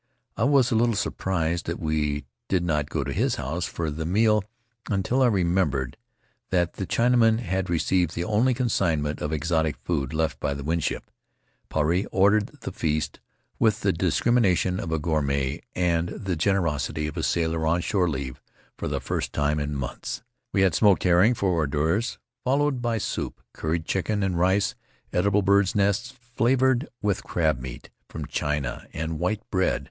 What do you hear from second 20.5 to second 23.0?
We had smoked herring for hors d'cBUvre, fol lowed by